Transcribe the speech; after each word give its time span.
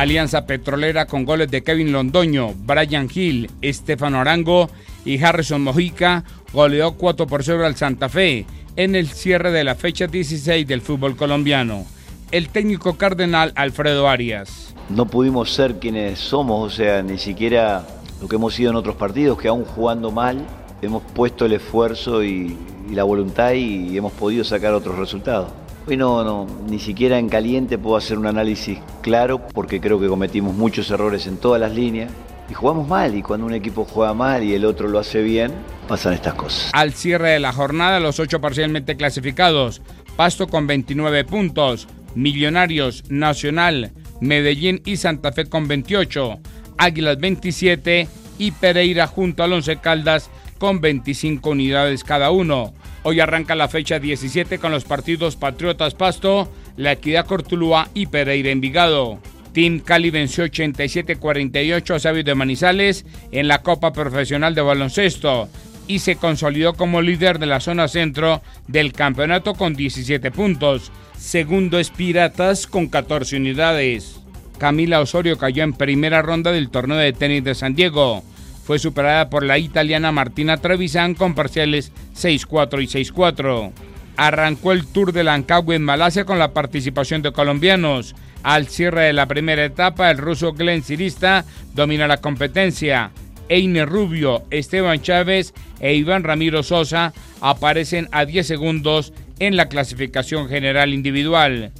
Alianza 0.00 0.46
Petrolera 0.46 1.04
con 1.04 1.26
goles 1.26 1.50
de 1.50 1.62
Kevin 1.62 1.92
Londoño, 1.92 2.54
Brian 2.64 3.06
Hill, 3.14 3.50
Estefano 3.60 4.18
Arango 4.18 4.70
y 5.04 5.22
Harrison 5.22 5.60
Mojica 5.60 6.24
goleó 6.54 6.92
4 6.92 7.26
por 7.26 7.44
0 7.44 7.66
al 7.66 7.76
Santa 7.76 8.08
Fe 8.08 8.46
en 8.76 8.94
el 8.94 9.08
cierre 9.08 9.50
de 9.50 9.62
la 9.62 9.74
fecha 9.74 10.06
16 10.06 10.66
del 10.66 10.80
fútbol 10.80 11.16
colombiano. 11.16 11.84
El 12.32 12.48
técnico 12.48 12.96
cardenal 12.96 13.52
Alfredo 13.56 14.08
Arias. 14.08 14.74
No 14.88 15.06
pudimos 15.06 15.52
ser 15.52 15.78
quienes 15.78 16.18
somos, 16.18 16.72
o 16.72 16.74
sea, 16.74 17.02
ni 17.02 17.18
siquiera 17.18 17.86
lo 18.22 18.26
que 18.26 18.36
hemos 18.36 18.54
sido 18.54 18.70
en 18.70 18.76
otros 18.76 18.96
partidos, 18.96 19.38
que 19.38 19.48
aún 19.48 19.66
jugando 19.66 20.10
mal, 20.10 20.46
hemos 20.80 21.02
puesto 21.12 21.44
el 21.44 21.52
esfuerzo 21.52 22.24
y, 22.24 22.56
la 22.90 23.04
voluntad 23.04 23.52
y 23.52 23.96
hemos 23.98 24.12
podido 24.12 24.44
sacar 24.44 24.72
otros 24.72 24.96
resultados. 24.98 25.52
Hoy 25.86 25.96
no, 25.96 26.22
no, 26.22 26.46
ni 26.68 26.78
siquiera 26.78 27.18
en 27.18 27.28
caliente 27.28 27.78
puedo 27.78 27.96
hacer 27.96 28.18
un 28.18 28.26
análisis 28.26 28.78
claro 29.00 29.46
porque 29.48 29.80
creo 29.80 29.98
que 29.98 30.08
cometimos 30.08 30.54
muchos 30.54 30.90
errores 30.90 31.26
en 31.26 31.38
todas 31.38 31.60
las 31.60 31.72
líneas 31.72 32.12
y 32.50 32.54
jugamos 32.54 32.86
mal 32.86 33.16
y 33.16 33.22
cuando 33.22 33.46
un 33.46 33.54
equipo 33.54 33.84
juega 33.84 34.12
mal 34.12 34.44
y 34.44 34.54
el 34.54 34.64
otro 34.64 34.88
lo 34.88 34.98
hace 34.98 35.22
bien, 35.22 35.52
pasan 35.88 36.12
estas 36.12 36.34
cosas. 36.34 36.70
Al 36.74 36.92
cierre 36.92 37.30
de 37.30 37.40
la 37.40 37.52
jornada, 37.52 37.98
los 37.98 38.20
ocho 38.20 38.40
parcialmente 38.40 38.96
clasificados, 38.96 39.80
Pasto 40.16 40.48
con 40.48 40.66
29 40.66 41.24
puntos, 41.24 41.88
Millonarios, 42.14 43.04
Nacional, 43.08 43.92
Medellín 44.20 44.82
y 44.84 44.96
Santa 44.96 45.32
Fe 45.32 45.46
con 45.46 45.66
28, 45.66 46.40
Águilas 46.76 47.18
27 47.18 48.06
y 48.38 48.50
Pereira 48.50 49.06
junto 49.06 49.42
al 49.42 49.54
Once 49.54 49.76
Caldas 49.76 50.30
con 50.58 50.80
25 50.80 51.50
unidades 51.50 52.04
cada 52.04 52.30
uno. 52.30 52.74
Hoy 53.02 53.20
arranca 53.20 53.54
la 53.54 53.68
fecha 53.68 53.98
17 53.98 54.58
con 54.58 54.72
los 54.72 54.84
partidos 54.84 55.36
Patriotas 55.36 55.94
Pasto, 55.94 56.52
La 56.76 56.92
Equidad 56.92 57.26
Cortulúa 57.26 57.88
y 57.94 58.06
Pereira 58.06 58.50
Envigado. 58.50 59.18
Team 59.54 59.80
Cali 59.80 60.10
venció 60.10 60.44
87-48 60.44 61.94
a 61.94 61.98
Sabio 61.98 62.22
de 62.22 62.34
Manizales 62.34 63.06
en 63.32 63.48
la 63.48 63.62
Copa 63.62 63.92
Profesional 63.92 64.54
de 64.54 64.60
Baloncesto 64.60 65.48
y 65.88 66.00
se 66.00 66.16
consolidó 66.16 66.74
como 66.74 67.02
líder 67.02 67.38
de 67.38 67.46
la 67.46 67.58
zona 67.58 67.88
centro 67.88 68.42
del 68.68 68.92
campeonato 68.92 69.54
con 69.54 69.74
17 69.74 70.30
puntos. 70.30 70.92
Segundo 71.18 71.78
es 71.78 71.90
Piratas 71.90 72.66
con 72.66 72.86
14 72.86 73.38
unidades. 73.38 74.20
Camila 74.58 75.00
Osorio 75.00 75.38
cayó 75.38 75.64
en 75.64 75.72
primera 75.72 76.20
ronda 76.22 76.52
del 76.52 76.70
torneo 76.70 76.98
de 76.98 77.14
tenis 77.14 77.42
de 77.42 77.54
San 77.54 77.74
Diego. 77.74 78.22
Fue 78.70 78.78
superada 78.78 79.30
por 79.30 79.44
la 79.44 79.58
italiana 79.58 80.12
Martina 80.12 80.58
Trevisan 80.58 81.16
con 81.16 81.34
parciales 81.34 81.90
6-4 82.14 82.80
y 82.80 82.86
6-4. 82.86 83.72
Arrancó 84.16 84.70
el 84.70 84.86
Tour 84.86 85.12
de 85.12 85.24
Lancagua 85.24 85.74
en 85.74 85.82
Malasia 85.82 86.24
con 86.24 86.38
la 86.38 86.52
participación 86.52 87.20
de 87.20 87.32
colombianos. 87.32 88.14
Al 88.44 88.68
cierre 88.68 89.06
de 89.06 89.12
la 89.12 89.26
primera 89.26 89.64
etapa, 89.64 90.08
el 90.08 90.18
ruso 90.18 90.52
Glenn 90.52 90.84
Sirista 90.84 91.44
domina 91.74 92.06
la 92.06 92.18
competencia. 92.18 93.10
Eine 93.48 93.86
Rubio, 93.86 94.44
Esteban 94.52 95.02
Chávez 95.02 95.52
e 95.80 95.94
Iván 95.94 96.22
Ramiro 96.22 96.62
Sosa 96.62 97.12
aparecen 97.40 98.08
a 98.12 98.24
10 98.24 98.46
segundos 98.46 99.12
en 99.40 99.56
la 99.56 99.68
clasificación 99.68 100.48
general 100.48 100.94
individual. 100.94 101.72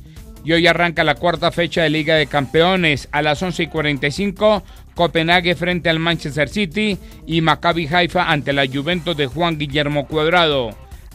Y 0.44 0.52
hoy 0.52 0.66
arranca 0.66 1.04
la 1.04 1.14
cuarta 1.14 1.50
fecha 1.50 1.82
de 1.82 1.90
Liga 1.90 2.14
de 2.14 2.26
Campeones 2.26 3.08
a 3.12 3.22
las 3.22 3.42
11 3.42 3.64
y 3.64 3.66
45. 3.66 4.62
Copenhague 4.94 5.54
frente 5.54 5.88
al 5.90 5.98
Manchester 5.98 6.48
City 6.48 6.98
y 7.26 7.40
Maccabi 7.40 7.86
Haifa 7.86 8.30
ante 8.30 8.52
la 8.52 8.66
Juventus 8.66 9.16
de 9.16 9.26
Juan 9.26 9.58
Guillermo 9.58 10.06
Cuadrado. 10.06 10.70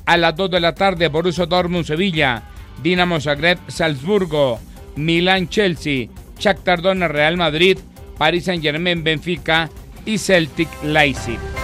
A 0.05 0.17
las 0.17 0.35
2 0.35 0.51
de 0.51 0.59
la 0.59 0.75
tarde, 0.75 1.07
Borussia 1.07 1.45
Dortmund 1.45 1.85
Sevilla, 1.85 2.43
Dinamo 2.81 3.19
Zagreb 3.19 3.57
Salzburgo, 3.67 4.59
Milán 4.95 5.49
Chelsea, 5.49 6.07
Shakhtar 6.39 6.81
Donetsk 6.81 7.11
Real 7.11 7.37
Madrid, 7.37 7.79
Paris 8.17 8.45
Saint-Germain 8.45 9.03
Benfica 9.03 9.69
y 10.05 10.17
Celtic 10.17 10.69
Leipzig. 10.83 11.54